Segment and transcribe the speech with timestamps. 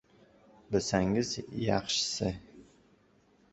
[0.75, 2.35] —Bilsangiz, yaxsihi.